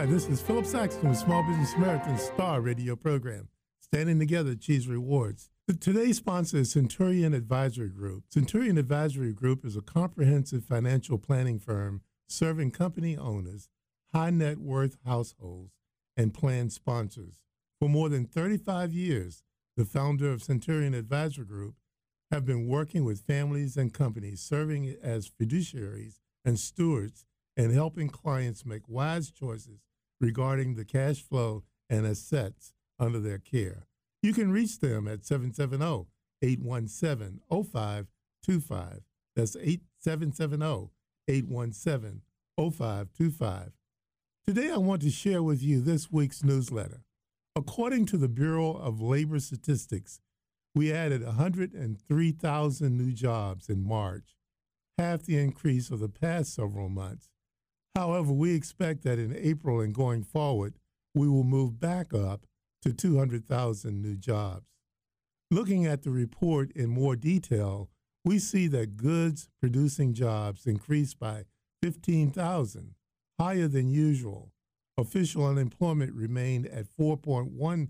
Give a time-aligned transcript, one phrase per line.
[0.00, 3.48] Hi, this is Phillip Saxton with Small Business American's Star Radio program,
[3.80, 5.50] Standing Together Achieves Rewards.
[5.78, 8.24] Today's sponsor is Centurion Advisory Group.
[8.30, 13.68] Centurion Advisory Group is a comprehensive financial planning firm serving company owners,
[14.14, 15.74] high net worth households,
[16.16, 17.42] and plan sponsors.
[17.78, 19.42] For more than 35 years,
[19.76, 21.74] the founder of Centurion Advisory Group
[22.30, 28.64] have been working with families and companies serving as fiduciaries and stewards and helping clients
[28.64, 29.82] make wise choices
[30.20, 33.86] regarding the cash flow and assets under their care.
[34.22, 36.06] You can reach them at 770
[36.42, 39.00] 817 0525.
[39.34, 40.90] That's 8770
[41.28, 42.22] 817
[42.56, 43.72] 0525.
[44.46, 47.04] Today, I want to share with you this week's newsletter.
[47.56, 50.20] According to the Bureau of Labor Statistics,
[50.74, 54.36] we added 103,000 new jobs in March,
[54.98, 57.28] half the increase of the past several months.
[57.94, 60.74] However, we expect that in April and going forward,
[61.14, 62.46] we will move back up
[62.82, 64.66] to 200,000 new jobs.
[65.50, 67.90] Looking at the report in more detail,
[68.24, 71.44] we see that goods producing jobs increased by
[71.82, 72.94] 15,000,
[73.38, 74.52] higher than usual.
[74.96, 77.88] Official unemployment remained at 4.1%.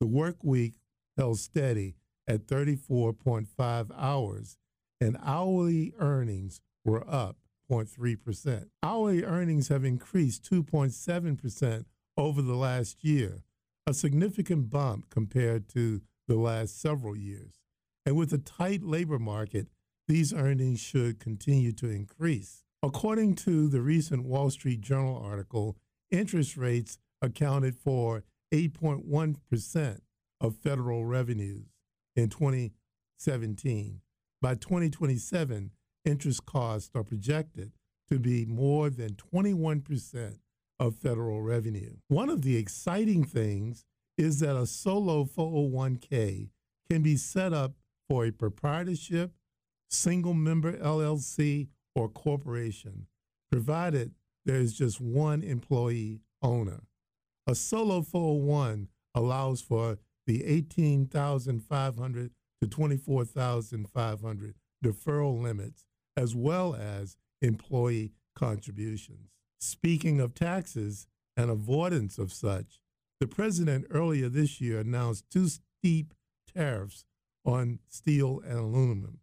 [0.00, 0.74] The work week
[1.18, 1.96] held steady
[2.26, 4.56] at 34.5 hours,
[5.00, 7.36] and hourly earnings were up
[7.72, 8.66] 2.3%.
[8.82, 11.84] Hourly earnings have increased 2.7%
[12.16, 13.44] over the last year,
[13.86, 17.54] a significant bump compared to the last several years.
[18.04, 19.68] And with a tight labor market,
[20.06, 22.64] these earnings should continue to increase.
[22.82, 25.76] According to the recent Wall Street Journal article,
[26.10, 30.00] interest rates accounted for 8.1%
[30.40, 31.68] of federal revenues
[32.16, 34.00] in 2017.
[34.42, 35.70] By 2027,
[36.04, 37.72] interest costs are projected
[38.10, 40.38] to be more than 21%
[40.78, 41.94] of federal revenue.
[42.08, 43.84] One of the exciting things
[44.18, 46.50] is that a solo 401k
[46.90, 47.74] can be set up
[48.08, 49.32] for a proprietorship,
[49.88, 53.06] single member LLC, or corporation,
[53.50, 54.12] provided
[54.44, 56.82] there is just one employee owner.
[57.46, 62.30] A solo 401 allows for the 18,500
[62.60, 64.54] to 24,500
[64.84, 65.86] deferral limits
[66.16, 69.30] as well as employee contributions.
[69.60, 71.06] Speaking of taxes
[71.36, 72.80] and avoidance of such,
[73.20, 76.12] the president earlier this year announced two steep
[76.54, 77.04] tariffs
[77.44, 79.20] on steel and aluminum.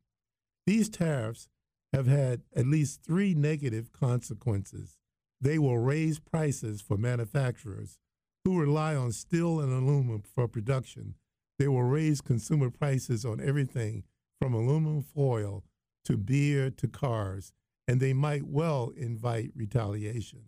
[0.66, 1.48] These tariffs
[1.94, 4.98] have had at least three negative consequences.
[5.42, 7.98] They will raise prices for manufacturers
[8.46, 11.16] who rely on steel and aluminum for production.
[11.58, 14.04] They will raise consumer prices on everything
[14.40, 15.64] from aluminum foil
[16.10, 17.54] to beer to cars,
[17.88, 20.46] and they might well invite retaliation.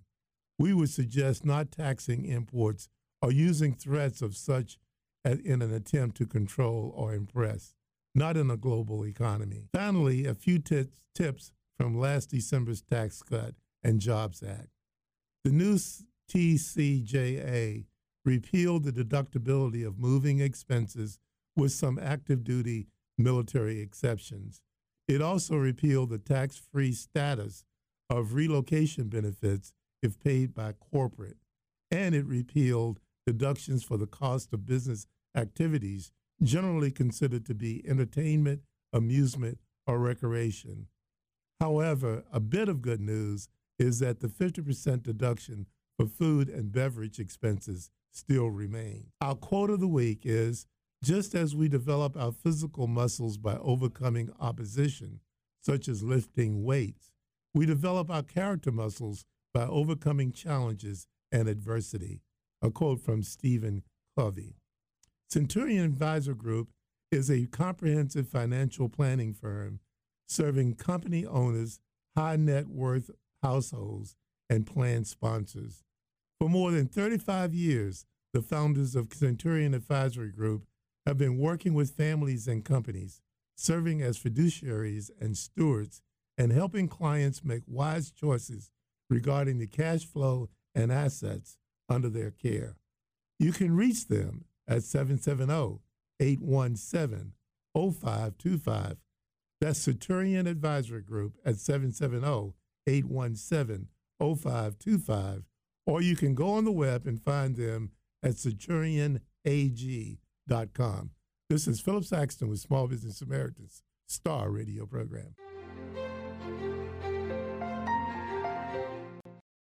[0.58, 2.90] We would suggest not taxing imports
[3.22, 4.80] or using threats of such
[5.24, 7.76] in an attempt to control or impress,
[8.16, 9.68] not in a global economy.
[9.72, 14.70] Finally, a few t- tips from last December's Tax Cut and Jobs Act.
[15.44, 15.78] The new
[16.28, 17.86] TCJA
[18.26, 21.20] repealed the deductibility of moving expenses
[21.56, 22.88] with some active duty
[23.20, 24.64] military exceptions.
[25.12, 27.66] It also repealed the tax free status
[28.10, 31.36] of relocation benefits if paid by corporate,
[31.92, 38.62] and it repealed deductions for the cost of business activities generally considered to be entertainment,
[38.94, 40.88] amusement, or recreation.
[41.60, 45.66] However, a bit of good news is that the 50% deduction
[46.00, 49.12] for food and beverage expenses still remains.
[49.20, 50.68] Our quote of the week is
[51.04, 55.20] just as we develop our physical muscles by overcoming opposition,
[55.62, 57.12] such as lifting weights,
[57.54, 62.22] we develop our character muscles by overcoming challenges and adversity.
[62.62, 63.82] A quote from Stephen
[64.16, 64.56] Covey.
[65.30, 66.70] Centurion Advisor Group
[67.12, 69.80] is a comprehensive financial planning firm
[70.28, 71.80] serving company owners,
[72.16, 73.12] high net worth
[73.44, 74.16] households,
[74.50, 75.84] and plan sponsors.
[76.40, 80.64] For more than 35 years, the founders of Centurion Advisory Group
[81.06, 83.22] have been working with families and companies,
[83.56, 86.02] serving as fiduciaries and stewards,
[86.38, 88.72] and helping clients make wise choices
[89.10, 91.58] regarding the cash flow and assets
[91.90, 92.78] under their care.
[93.40, 95.80] You can reach them at 770
[96.20, 97.34] 817
[97.76, 98.98] 0525.
[99.60, 102.54] That's Centurion Advisory Group at 770
[102.88, 103.88] 817
[104.20, 105.44] 0525.
[105.86, 107.92] Or you can go on the web and find them
[108.24, 109.22] at centurionag.com
[111.50, 115.34] this is Phillip Saxton with Small Business Americans Star Radio Program.